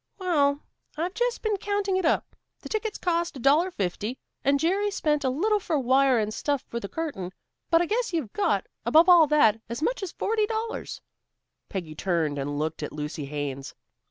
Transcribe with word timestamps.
"Well, 0.17 0.63
I've 0.97 1.13
just 1.13 1.43
been 1.43 1.57
counting 1.57 1.95
it 1.95 2.05
up. 2.05 2.35
The 2.61 2.69
tickets 2.69 2.97
cost 2.97 3.37
a 3.37 3.39
dollar 3.39 3.69
fifty, 3.69 4.17
and 4.43 4.59
Jerry 4.59 4.89
spent 4.89 5.23
a 5.23 5.29
little 5.29 5.59
for 5.59 5.77
wire 5.77 6.17
and 6.17 6.33
stuff 6.33 6.63
for 6.63 6.79
the 6.79 6.89
curtain. 6.89 7.31
But 7.69 7.83
I 7.83 7.85
guess 7.85 8.11
you've 8.11 8.33
got, 8.33 8.65
above 8.83 9.07
all 9.07 9.27
that, 9.27 9.61
as 9.69 9.83
much 9.83 10.01
as 10.01 10.11
forty 10.11 10.47
dollars." 10.47 11.01
Peggy 11.69 11.93
turned 11.93 12.39
and 12.39 12.57
looked 12.57 12.81
at 12.81 12.91
Lucy 12.91 13.25
Haines. 13.27 13.75